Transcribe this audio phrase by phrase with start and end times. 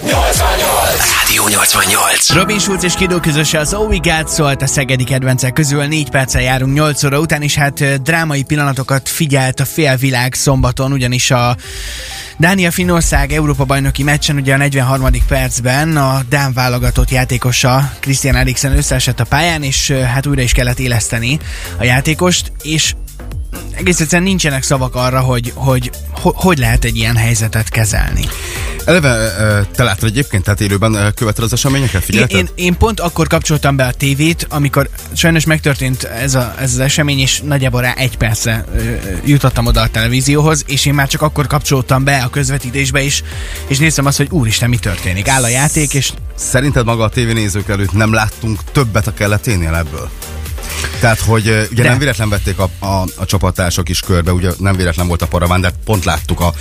[0.00, 2.32] Rádió 88.
[2.32, 5.84] Robin Schulz és Kidó közöse az Oh We Got szólt a szegedi kedvencek közül.
[5.84, 11.30] Négy perccel járunk 8 óra után, és hát drámai pillanatokat figyelt a félvilág szombaton, ugyanis
[11.30, 11.56] a
[12.36, 15.08] Dánia-Finnország Európa bajnoki meccsen ugye a 43.
[15.28, 20.78] percben a Dán válogatott játékosa Christian Eriksen összeesett a pályán, és hát újra is kellett
[20.78, 21.38] éleszteni
[21.78, 22.94] a játékost, és
[23.72, 28.28] egész egyszerűen nincsenek szavak arra, hogy, hogy ho- hogy lehet egy ilyen helyzetet kezelni.
[28.84, 29.30] Eleve
[29.76, 32.38] te láttad egyébként, tehát élőben követed az eseményeket, Én, figyelted?
[32.38, 36.78] én, én pont akkor kapcsoltam be a tévét, amikor sajnos megtörtént ez, a, ez az
[36.78, 38.64] esemény, és nagyjából rá egy percre
[39.24, 43.22] jutottam oda a televízióhoz, és én már csak akkor kapcsoltam be a közvetítésbe is,
[43.66, 45.28] és néztem azt, hogy úristen, mi történik.
[45.28, 50.10] Áll a játék, és Szerinted maga a tévénézők előtt nem láttunk többet a kelleténél ebből?
[51.00, 51.88] Tehát, hogy ugye De.
[51.88, 55.60] nem véletlen vették a, a, a csapattársak is körbe, ugye nem véletlen volt a paraván,
[55.60, 56.52] de pont láttuk a,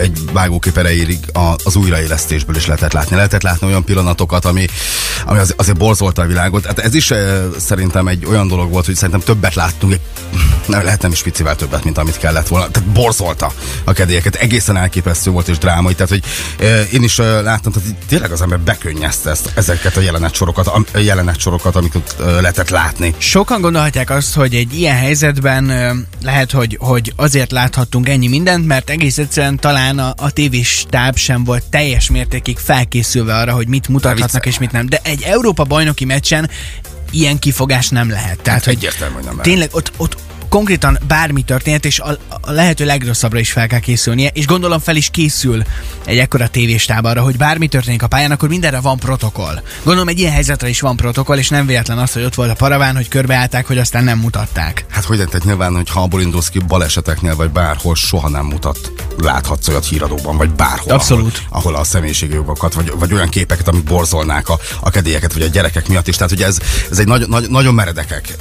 [0.00, 1.18] egy vágókép erejéig
[1.64, 3.16] az újraélesztésből is lehetett látni.
[3.16, 4.66] Lehetett látni olyan pillanatokat, ami,
[5.26, 6.66] ami az, azért borzolta a világot.
[6.66, 7.12] Hát ez is
[7.58, 10.00] szerintem egy olyan dolog volt, hogy szerintem többet láttunk, egy,
[10.66, 12.68] nem, lehet nem is picivel többet, mint amit kellett volna.
[12.68, 13.52] Tehát borzolta
[13.84, 14.34] a kedélyeket.
[14.34, 15.94] Egészen elképesztő volt és drámai.
[15.94, 16.22] Tehát, hogy
[16.58, 20.98] ö, én is ö, láttam, tehát tényleg az ember bekönnyezte ezt, ezeket a jelenetsorokat, a
[20.98, 23.14] jelenetsorokat, amiket ö, lehetett látni.
[23.18, 28.66] sokan gondolhatják azt, hogy egy ilyen helyzetben ö, lehet, hogy, hogy azért láthattunk ennyi mindent,
[28.66, 33.88] mert egész egyszerűen talán a, a tévéstáb sem volt teljes mértékig felkészülve arra, hogy mit
[33.88, 34.86] mutathatnak és mit nem.
[34.86, 36.50] De egy Európa bajnoki meccsen
[37.10, 38.42] ilyen kifogás nem lehet.
[38.42, 39.46] Tehát, hogy Egyértelmű, hogy nem lehet.
[39.46, 40.16] tényleg ott, ott
[40.52, 44.96] konkrétan bármi történhet, és a, a lehető legrosszabbra is fel kell készülnie, és gondolom fel
[44.96, 45.62] is készül
[46.04, 49.62] egy ekkora tévéstáb arra, hogy bármi történik a pályán, akkor mindenre van protokoll.
[49.82, 52.54] Gondolom egy ilyen helyzetre is van protokoll, és nem véletlen az, hogy ott volt a
[52.54, 54.84] paraván, hogy körbeállták, hogy aztán nem mutatták.
[54.90, 58.92] Hát hogy tehát nyilván, hogy ha abból indulsz ki baleseteknél, vagy bárhol soha nem mutat,
[59.18, 60.92] láthatsz olyat híradóban, vagy bárhol.
[60.92, 61.42] Abszolút.
[61.48, 65.46] Ahol, ahol a személyiségjogokat, vagy, vagy olyan képeket, amik borzolnák a, a kedélyeket, vagy a
[65.46, 66.16] gyerekek miatt is.
[66.16, 66.58] Tehát ugye ez,
[66.90, 68.36] ez egy nagy, nagy, nagyon meredekek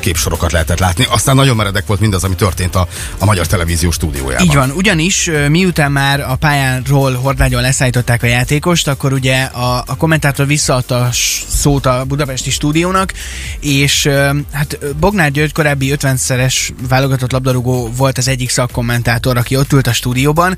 [0.00, 1.06] képsorokat lehetett látni.
[1.10, 2.88] Aztán nagyon meredek volt mindaz, ami történt a,
[3.18, 4.46] a Magyar Televízió stúdiójában.
[4.46, 9.96] Így van, ugyanis miután már a pályánról hordágyon leszállították a játékost, akkor ugye a, a
[9.96, 11.08] kommentátor visszaadta a
[11.48, 13.12] szót a budapesti stúdiónak,
[13.60, 14.08] és
[14.52, 19.92] hát Bognár György korábbi 50-szeres válogatott labdarúgó volt az egyik szakkommentátor, aki ott ült a
[19.92, 20.56] stúdióban,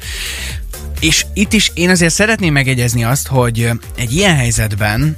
[1.01, 5.17] és itt is én azért szeretném megegyezni azt, hogy egy ilyen helyzetben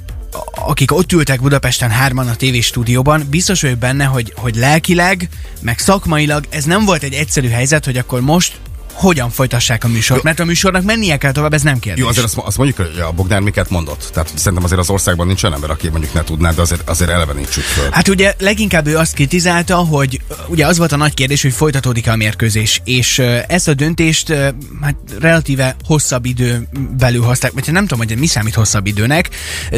[0.55, 5.29] akik ott ültek Budapesten hárman a TV stúdióban, biztos vagyok benne, hogy, hogy lelkileg,
[5.61, 8.59] meg szakmailag ez nem volt egy egyszerű helyzet, hogy akkor most
[8.99, 12.03] hogyan folytassák a műsort, mert a műsornak mennie kell tovább, ez nem kérdés.
[12.03, 14.09] Jó, azért azt, azt mondjuk, hogy a Bognár miket mondott.
[14.13, 17.09] Tehát szerintem azért az országban nincs olyan ember, aki mondjuk ne tudná, de azért, azért
[17.09, 17.89] elevenítsük föl.
[17.91, 22.11] Hát ugye leginkább ő azt kritizálta, hogy ugye az volt a nagy kérdés, hogy folytatódik-e
[22.11, 24.33] a mérkőzés, és ezt a döntést
[24.81, 26.67] hát relatíve hosszabb idő
[26.97, 29.29] belül hozták, vagy nem tudom, hogy mi számít hosszabb időnek,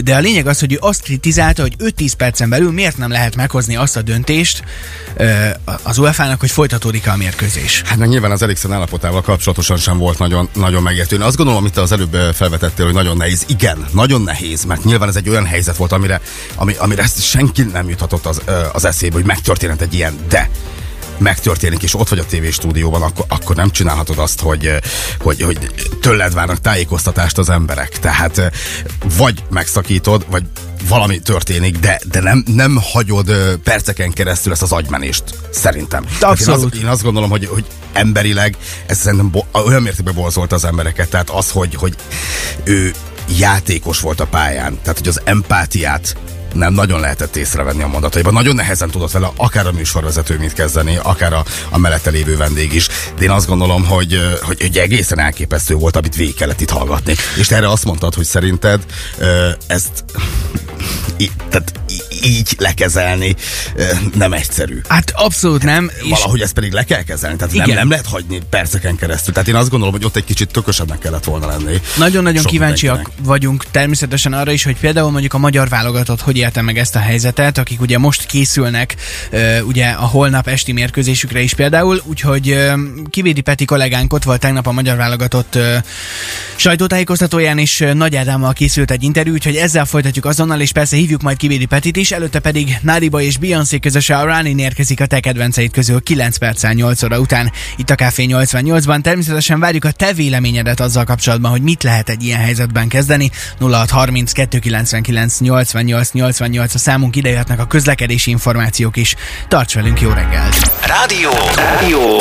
[0.03, 3.35] de a lényeg az, hogy ő azt kritizálta, hogy 5-10 percen belül miért nem lehet
[3.35, 4.63] meghozni azt a döntést
[5.83, 7.81] az UEFA-nak, hogy folytatódik-e a mérkőzés.
[7.85, 8.71] Hát meg nyilván az Eriksen
[9.11, 11.15] állapotával kapcsolatosan sem volt nagyon, nagyon megértő.
[11.15, 13.45] Én azt gondolom, amit te az előbb felvetettél, hogy nagyon nehéz.
[13.47, 16.21] Igen, nagyon nehéz, mert nyilván ez egy olyan helyzet volt, amire,
[16.55, 18.41] ami, amire ezt senki nem juthatott az,
[18.73, 20.49] az eszébe, hogy megtörténhet egy ilyen, de
[21.17, 24.71] megtörténik, és ott vagy a TV stúdióban, akkor, akkor nem csinálhatod azt, hogy,
[25.19, 25.71] hogy, hogy
[26.01, 27.99] tőled várnak tájékoztatást az emberek.
[27.99, 28.49] Tehát eh,
[29.17, 30.43] vagy megszakítod, vagy
[30.87, 33.31] valami történik, de, de nem, nem hagyod
[33.63, 36.03] perceken keresztül ezt az agymenést, szerintem.
[36.03, 36.73] Tehát Én, Abszolút.
[36.73, 41.09] az, én azt gondolom, hogy, hogy emberileg ez szerintem bo- olyan mértékben borzolta az embereket,
[41.09, 41.95] tehát az, hogy, hogy
[42.63, 42.93] ő
[43.37, 46.15] játékos volt a pályán, tehát hogy az empátiát
[46.53, 48.33] nem nagyon lehetett észrevenni a mondataiban.
[48.33, 52.73] Nagyon nehezen tudott vele akár a műsorvezető mit kezdeni, akár a, a mellette lévő vendég
[52.73, 52.87] is.
[53.17, 57.15] De én azt gondolom, hogy, hogy, hogy egészen elképesztő volt, amit végig kellett itt hallgatni.
[57.37, 58.85] És erre azt mondtad, hogy szerinted
[59.67, 60.03] ezt
[61.49, 61.80] tehát
[62.23, 63.35] így lekezelni
[64.13, 64.81] nem egyszerű.
[64.87, 65.91] Hát abszolút nem.
[66.03, 67.77] És Valahogy ezt pedig le kell kezelni, tehát nem, Igen.
[67.77, 69.33] nem lehet hagyni perceken keresztül.
[69.33, 71.81] Tehát én azt gondolom, hogy ott egy kicsit tökösebbnek kellett volna lenni.
[71.97, 73.27] Nagyon-nagyon kíváncsiak mindenkinek.
[73.27, 76.99] vagyunk természetesen arra is, hogy például mondjuk a magyar válogatott hogy élte meg ezt a
[76.99, 78.95] helyzetet, akik ugye most készülnek
[79.63, 82.57] ugye a holnap esti mérkőzésükre is például, úgyhogy
[83.09, 85.57] Kivédi Peti kollégánk ott volt tegnap a magyar válogatott
[86.55, 91.37] sajtótájékoztatóján, és Nagy Ádámmal készült egy interjú, úgyhogy ezzel folytatjuk azonnal, és persze hívjuk majd
[91.37, 92.10] Kivédi Petit is.
[92.11, 96.37] És előtte pedig Nadiba és Beyoncé közöse a Running érkezik a te kedvenceid közül 9
[96.37, 99.01] perccel 8 óra után itt a Café 88-ban.
[99.01, 103.31] Természetesen várjuk a te véleményedet azzal kapcsolatban, hogy mit lehet egy ilyen helyzetben kezdeni.
[103.59, 109.15] 0630 299 88 88 a számunk idejöhetnek a közlekedési információk is.
[109.47, 110.71] Tarts velünk, jó reggelt!
[110.85, 111.29] Rádió!
[111.55, 112.17] Rádió!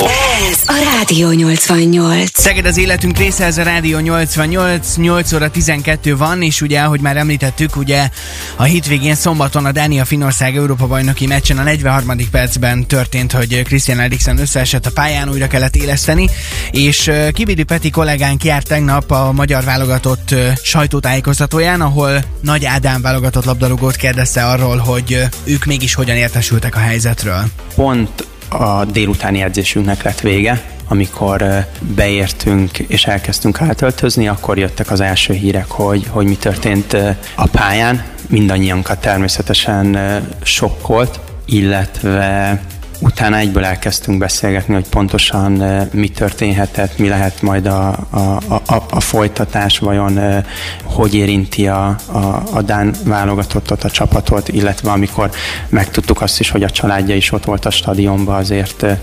[0.50, 2.40] Ez a Rádió 88.
[2.40, 7.00] Szeged az életünk része, ez a Rádió 88, 8 óra 12 van, és ugye, ahogy
[7.00, 8.08] már említettük, ugye
[8.56, 12.16] a hétvégén szombaton a Dánia Finország Európa bajnoki meccsen a 43.
[12.30, 16.28] percben történt, hogy Christian Eriksen összeesett a pályán, újra kellett éleszteni,
[16.70, 23.96] és Kibidi Peti kollégánk járt tegnap a magyar válogatott sajtótájékoztatóján, ahol Nagy Ádám válogatott labdarúgót
[23.96, 27.42] kérdezte arról, hogy ők mégis hogyan értesültek a helyzetről.
[27.74, 35.32] Pont a délutáni edzésünknek lett vége, amikor beértünk és elkezdtünk átöltözni, akkor jöttek az első
[35.32, 36.96] hírek, hogy, hogy mi történt
[37.34, 38.04] a pályán.
[38.30, 39.98] Mindannyiankat természetesen
[40.42, 42.60] sokkolt, illetve
[43.00, 48.18] utána egyből elkezdtünk beszélgetni, hogy pontosan uh, mi történhetett, mi lehet majd a, a,
[48.66, 50.44] a, a folytatás, vajon uh,
[50.84, 55.30] hogy érinti a, a, a Dán válogatottat, a csapatot, illetve amikor
[55.68, 58.96] megtudtuk azt is, hogy a családja is ott volt a stadionban, azért uh,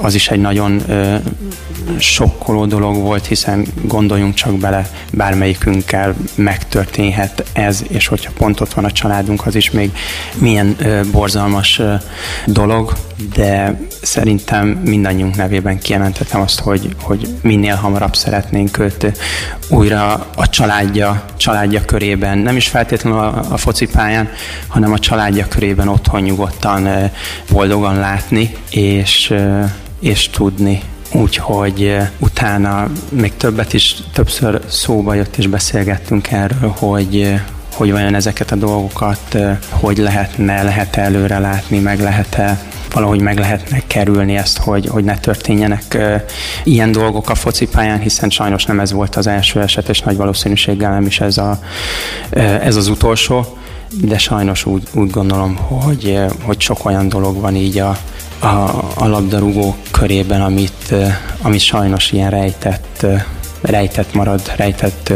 [0.00, 0.82] az is egy nagyon
[1.98, 8.84] sokkoló dolog volt, hiszen gondoljunk csak bele, bármelyikünkkel megtörténhet ez, és hogyha pont ott van
[8.84, 9.92] a családunk, az is még
[10.38, 10.76] milyen
[11.12, 12.00] borzalmas uh,
[13.34, 19.12] de szerintem mindannyiunk nevében kijelentettem azt, hogy, hogy minél hamarabb szeretnénk őt
[19.68, 24.28] újra a családja, családja körében, nem is feltétlenül a, a focipályán,
[24.66, 27.10] hanem a családja körében otthon nyugodtan,
[27.52, 29.34] boldogan látni, és,
[30.00, 30.82] és tudni,
[31.12, 37.40] Úgyhogy utána még többet is, többször szóba jött és beszélgettünk erről, hogy,
[37.80, 39.36] hogy vajon ezeket a dolgokat
[39.70, 42.60] hogy lehetne, lehet előre látni, meg lehet-e
[42.92, 45.98] valahogy meg lehetne kerülni ezt, hogy, hogy ne történjenek
[46.64, 50.90] ilyen dolgok a focipályán, hiszen sajnos nem ez volt az első eset, és nagy valószínűséggel
[50.90, 51.58] nem is ez, a,
[52.62, 53.58] ez az utolsó,
[54.00, 57.96] de sajnos úgy, úgy gondolom, hogy, hogy sok olyan dolog van így a,
[58.38, 58.46] a,
[58.94, 60.94] a labdarúgó körében, amit,
[61.42, 63.06] amit sajnos ilyen rejtett,
[63.60, 65.12] rejtett marad, rejtett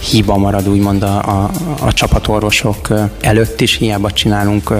[0.00, 1.50] hiba marad úgymond a, a,
[1.80, 2.88] a csapatorvosok
[3.20, 4.72] előtt is, hiába csinálunk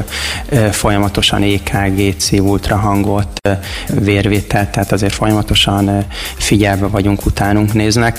[0.70, 3.40] folyamatosan EKG, C ultrahangot,
[3.88, 6.05] vérvételt, tehát azért folyamatosan
[6.37, 8.19] figyelve vagyunk, utánunk néznek.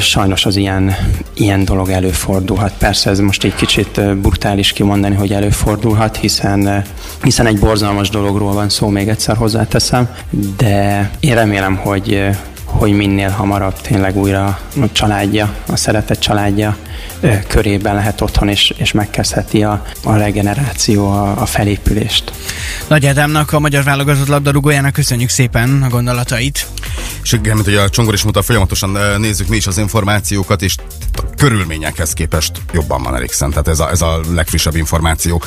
[0.00, 0.94] Sajnos az ilyen,
[1.34, 2.72] ilyen dolog előfordulhat.
[2.78, 6.84] Persze ez most egy kicsit brutális kimondani, hogy előfordulhat, hiszen,
[7.22, 10.08] hiszen egy borzalmas dologról van szó, még egyszer hozzáteszem,
[10.56, 12.30] de én remélem, hogy
[12.84, 14.44] hogy minél hamarabb tényleg újra
[14.80, 16.76] a családja, a szeretett családja
[17.48, 22.32] körében lehet otthon, és, és megkezdheti a, a regeneráció, a, a felépülést.
[22.88, 26.66] Nagy Ádámnak, a magyar válogatott labdarúgójának köszönjük szépen a gondolatait.
[27.22, 30.76] És igen, mint hogy a Csongor is mondta, folyamatosan nézzük mi is az információkat, és
[31.36, 35.42] körülményekhez képest jobban van Eriksen, tehát ez a, ez a legfrissebb információ.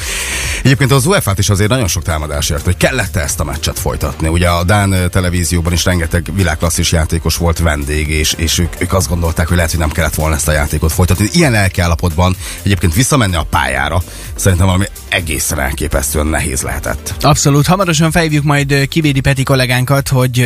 [0.63, 4.27] Egyébként az UEFA-t is azért nagyon sok támadás ért, hogy kellett-e ezt a meccset folytatni.
[4.27, 9.07] Ugye a Dán televízióban is rengeteg világklasszis játékos volt vendég, és, és ők, ők azt
[9.07, 11.29] gondolták, hogy lehet, hogy nem kellett volna ezt a játékot folytatni.
[11.33, 14.01] Ilyen lelkiállapotban egyébként visszamenni a pályára,
[14.35, 17.13] szerintem valami egészen elképesztően nehéz lehetett.
[17.21, 17.65] Abszolút.
[17.65, 20.39] Hamarosan felhívjuk majd Kivédi Peti kollégánkat, hogy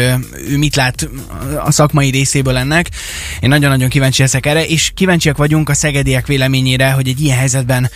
[0.47, 1.09] ő mit lát
[1.63, 2.89] a szakmai részéből ennek.
[3.39, 7.89] Én nagyon-nagyon kíváncsi leszek erre, és kíváncsiak vagyunk a szegediek véleményére, hogy egy ilyen helyzetben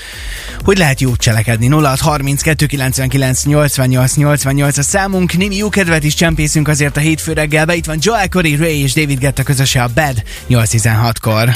[0.63, 1.67] hogy lehet jót cselekedni.
[1.67, 5.37] 0630 299 88 88 a számunk.
[5.37, 7.75] Némi jó kedvet is csempészünk azért a hétfő reggelbe.
[7.75, 11.53] Itt van Joel Corey, Ray és David Getta közöse a Bad 816-kor.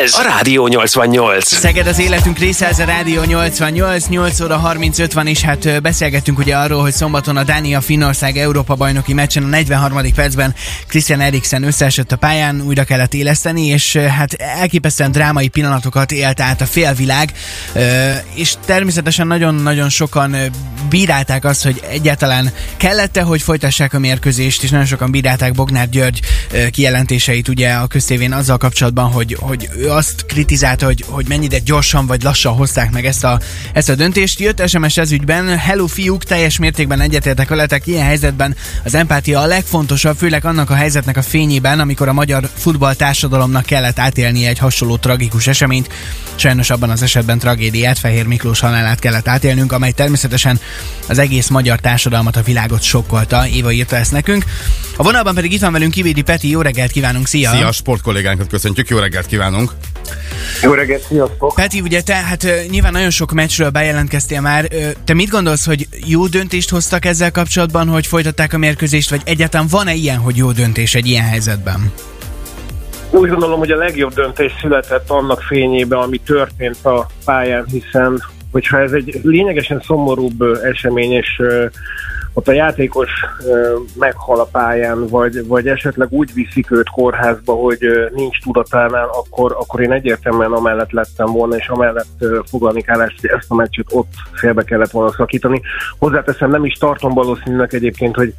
[0.00, 1.46] Ez a Rádió 88.
[1.46, 6.38] Szeged az életünk része, ez a Rádió 88, 8 óra 35 van, és hát beszélgettünk
[6.38, 10.12] ugye arról, hogy szombaton a Dánia Finnország Európa bajnoki meccsen a 43.
[10.14, 10.54] percben
[10.86, 16.60] Christian Eriksen összeesett a pályán, újra kellett éleszteni, és hát elképesztően drámai pillanatokat élt át
[16.60, 17.32] a félvilág,
[18.34, 20.36] és természetesen nagyon-nagyon sokan
[20.88, 26.20] bírálták azt, hogy egyáltalán kellett-e, hogy folytassák a mérkőzést, és nagyon sokan bírálták Bognár György
[26.70, 32.06] kijelentéseit ugye a köztévén azzal kapcsolatban, hogy, hogy ő azt kritizálta, hogy, hogy mennyire gyorsan
[32.06, 33.40] vagy lassan hozták meg ezt a,
[33.72, 34.40] ezt a döntést.
[34.40, 39.46] Jött SMS ez ügyben, hello fiúk, teljes mértékben egyetértek veletek, ilyen helyzetben az empátia a
[39.46, 44.58] legfontosabb, főleg annak a helyzetnek a fényében, amikor a magyar futball társadalomnak kellett átélnie egy
[44.58, 45.88] hasonló tragikus eseményt.
[46.34, 50.60] Sajnos abban az esetben tragédiát, Fehér Miklós halálát kellett átélnünk, amely természetesen
[51.08, 53.46] az egész magyar társadalmat, a világot sokkolta.
[53.48, 54.44] Éva írta ezt nekünk.
[54.96, 57.50] A vonalban pedig itt van velünk Kivédi Peti, jó reggelt kívánunk, szia!
[57.50, 59.69] Szia, sportkollégánkat köszöntjük, jó reggelt kívánunk!
[60.62, 61.54] Jó reggelt, sziasztok!
[61.54, 64.68] Peti, ugye te hát nyilván nagyon sok meccsről bejelentkeztél már.
[65.04, 69.66] Te mit gondolsz, hogy jó döntést hoztak ezzel kapcsolatban, hogy folytatták a mérkőzést, vagy egyáltalán
[69.70, 71.92] van-e ilyen, hogy jó döntés egy ilyen helyzetben?
[73.10, 78.22] Úgy gondolom, hogy a legjobb döntés született annak fényében, ami történt a pályán, hiszen
[78.52, 81.42] hogyha ez egy lényegesen szomorúbb esemény, és
[82.32, 83.10] ott a játékos
[83.98, 87.78] meghal a pályán, vagy, vagy esetleg úgy viszik őt kórházba, hogy
[88.14, 93.50] nincs tudatánál, akkor, akkor én egyértelműen amellett lettem volna, és amellett foglalni állást, hogy ezt
[93.50, 95.60] a meccset ott félbe kellett volna szakítani.
[95.98, 98.34] Hozzáteszem, nem is tartom valószínűleg egyébként, hogy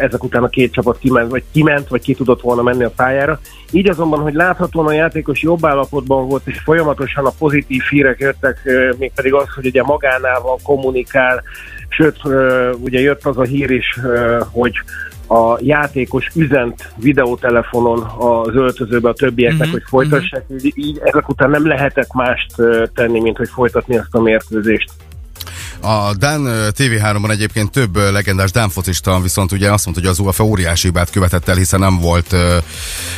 [0.00, 3.40] ezek után a két csapat kiment, vagy kiment, vagy ki tudott volna menni a pályára.
[3.70, 8.60] Így azonban, hogy láthatóan a játékos jobb állapotban volt, és folyamatosan a pozitív hírek jöttek,
[8.98, 11.42] mégpedig az, hogy ugye magánál van, kommunikál,
[11.88, 12.16] sőt,
[12.80, 14.00] ugye jött az a hír is,
[14.50, 14.72] hogy
[15.28, 21.50] a játékos üzent videótelefonon az öltözőbe a többieknek, Mhm, hogy folytassák, így, így ezek után
[21.50, 22.54] nem lehetett mást
[22.94, 24.90] tenni, mint hogy folytatni ezt a mérkőzést.
[25.80, 30.18] A Dán ö, TV3-ban egyébként több legendás Dán focista viszont ugye azt mondta, hogy az
[30.18, 32.34] UEFA óriási hibát követett el, hiszen nem volt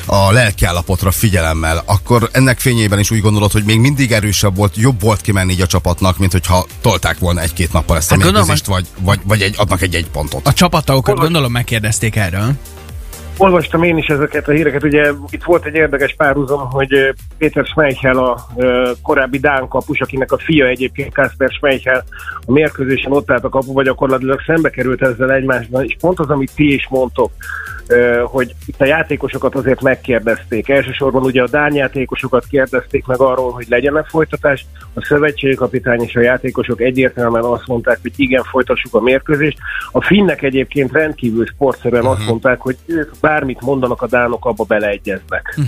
[0.07, 1.83] a lelkiállapotra figyelemmel.
[1.87, 5.61] Akkor ennek fényében is úgy gondolod, hogy még mindig erősebb volt, jobb volt kimenni így
[5.61, 9.21] a csapatnak, mint hogyha tolták volna egy-két nappal ezt a Hát gondolom, mérkőzést, vagy, vagy,
[9.25, 10.47] vagy egy, adnak egy-egy pontot.
[10.47, 12.53] A csapattagokat Hol- gondolom megkérdezték erről.
[13.43, 17.65] Olvastam én is ezeket a híreket, ugye itt volt egy érdekes párhuzam, hogy ö, Péter
[17.65, 22.05] Schmeichel a ö, korábbi Dán kapus, akinek a fia egyébként Kasper Schmeichel
[22.47, 26.55] a mérkőzésen ott állt a kapuba, gyakorlatilag szembe került ezzel egymásban, és pont az, amit
[26.55, 27.31] ti is mondtok,
[28.25, 30.69] hogy itt a játékosokat azért megkérdezték.
[30.69, 36.21] Elsősorban ugye a Dán játékosokat kérdezték meg arról, hogy legyen-e folytatás, a szövetségkapitány és a
[36.21, 39.59] játékosok egyértelműen azt mondták, hogy igen, folytassuk a mérkőzést.
[39.93, 45.59] A finnek egyébként rendkívül sportszerűen azt mondták, hogy ők bármit mondanak, a dánok abba beleegyeznek.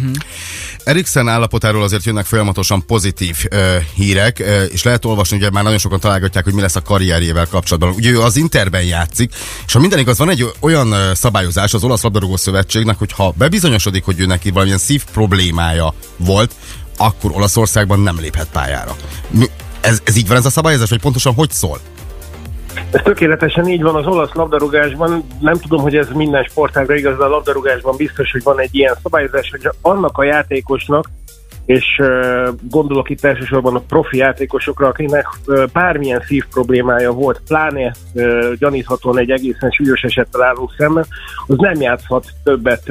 [0.85, 5.79] Eriksen állapotáról azért jönnek folyamatosan pozitív ö, hírek, ö, és lehet olvasni, ugye már nagyon
[5.79, 7.95] sokan találgatják, hogy mi lesz a karrierjével kapcsolatban.
[7.95, 9.33] Ugye ő az Interben játszik,
[9.67, 14.05] és ha minden igaz, van egy olyan szabályozás az olasz labdarúgó szövetségnek, hogy ha bebizonyosodik,
[14.05, 16.55] hogy ő neki valamilyen szív problémája volt,
[16.97, 18.97] akkor Olaszországban nem léphet pályára.
[19.81, 21.79] Ez, ez így van ez a szabályozás, vagy pontosan hogy szól?
[22.91, 25.27] Ez tökéletesen így van az olasz labdarúgásban.
[25.41, 28.97] Nem tudom, hogy ez minden sportágra igaz, de a labdarúgásban biztos, hogy van egy ilyen
[29.03, 31.11] szabályozás, hogy annak a játékosnak,
[31.65, 31.85] és
[32.71, 35.27] gondolok itt elsősorban a profi játékosokra, akinek
[35.73, 37.95] bármilyen szív problémája volt, pláne
[38.59, 41.05] gyaníthatóan egy egészen súlyos esettel állunk szemben,
[41.47, 42.91] az nem játszhat többet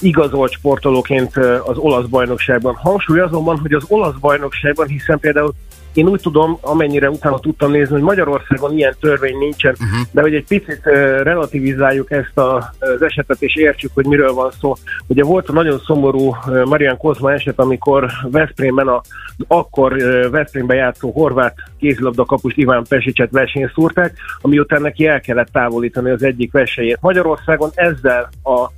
[0.00, 2.74] igazolt sportolóként az olasz bajnokságban.
[2.74, 5.54] Hangsúly azonban, hogy az olasz bajnokságban, hiszen például
[5.96, 10.06] én úgy tudom, amennyire utána tudtam nézni, hogy Magyarországon ilyen törvény nincsen, uh-huh.
[10.10, 10.80] de hogy egy picit
[11.22, 14.74] relativizáljuk ezt a, az esetet, és értsük, hogy miről van szó.
[15.06, 19.00] Ugye volt a nagyon szomorú Marian Kozma eset, amikor Veszprémben a
[19.46, 19.96] akkor
[20.30, 26.10] Veszprémben játszó horvát kézilabda kapust Iván Pesicset versenyt szúrták, ami után neki el kellett távolítani
[26.10, 26.98] az egyik versenyét.
[27.00, 28.70] Magyarországon ezzel a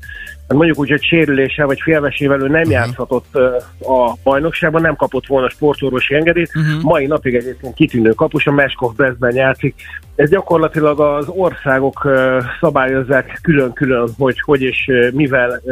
[0.56, 2.72] mondjuk úgy, hogy sérüléssel vagy félvesével ő nem uh-huh.
[2.72, 3.34] játszhatott
[3.80, 6.50] a bajnokságban, nem kapott volna sportorvosi engedélyt.
[6.54, 6.82] Uh-huh.
[6.82, 9.74] Mai napig egyébként kitűnő kapus, a Meskov Brestben játszik.
[10.16, 12.08] Ez gyakorlatilag az országok
[12.60, 15.62] szabályozzák külön-külön, hogy hogy és mivel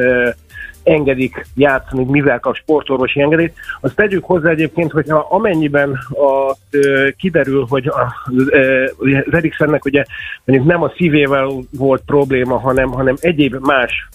[0.86, 3.54] engedik játszani, mivel kap sportorvosi engedélyt.
[3.80, 10.04] Azt tegyük hozzá egyébként, hogy ha amennyiben a, ö, kiderül, hogy az Eriksennek ugye
[10.44, 14.08] mondjuk nem a szívével volt probléma, hanem, hanem egyéb más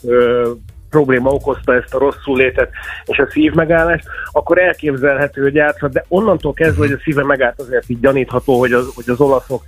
[0.91, 2.69] probléma okozta ezt a rosszul létet
[3.05, 7.59] és a szív megállást, akkor elképzelhető, hogy játszhat, de onnantól kezdve, hogy a szíve megállt,
[7.59, 9.63] azért így gyanítható, hogy az, hogy az olaszok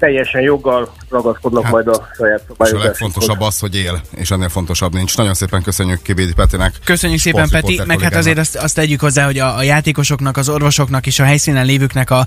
[0.00, 4.48] teljesen joggal ragaszkodnak hát, majd a saját És a legfontosabb az, hogy él, és ennél
[4.48, 5.16] fontosabb nincs.
[5.16, 6.72] Nagyon szépen köszönjük Kibédi Petinek.
[6.84, 10.48] Köszönjük szépen, Peti, meg hát azért azt, azt tegyük hozzá, hogy a, a játékosoknak, az
[10.48, 12.26] orvosoknak és a helyszínen lévőknek a,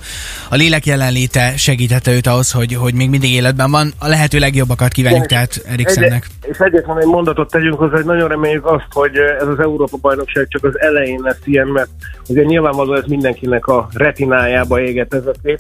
[0.50, 3.94] a lélek jelenléte segítette őt ahhoz, hogy, hogy még mindig életben van.
[4.00, 6.28] A lehető legjobbakat kívánjuk tehát Eriksennek.
[6.42, 10.48] Egy, és egyetlen egy mondatot tegyünk hozzá, hogy nagyon reméljük azt, hogy ez az Európa-bajnokság
[10.50, 11.90] csak az elején lesz ilyen, mert
[12.28, 15.60] ugye nyilvánvalóan ez mindenkinek a retinájába éget ez a kép.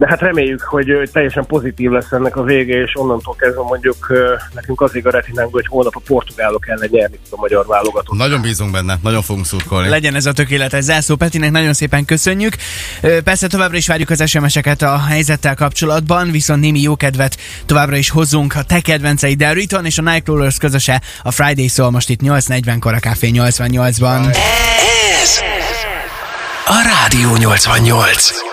[0.00, 4.12] De hát reméljük, hogy teljesen pozitív lesz ennek a vége, és onnantól kezdve mondjuk
[4.54, 8.16] nekünk az a retinánk, hogy holnap a portugálok ellen nyerni a magyar válogatott.
[8.16, 9.88] Nagyon bízunk benne, nagyon fogunk szurkolni.
[9.88, 11.16] Legyen ez a tökéletes zászló.
[11.16, 12.54] Petinek nagyon szépen köszönjük.
[13.24, 18.54] Persze továbbra is várjuk az SMS-eket a helyzettel kapcsolatban, viszont némi jókedvet továbbra is hozzunk
[18.54, 22.94] a te kedvenceid a Riton és a Nightcrawlers közöse a Friday szól most itt 8.40-kor
[22.94, 24.36] a Café 88-ban.
[25.22, 25.40] Ez
[26.64, 28.49] a Rádió 88.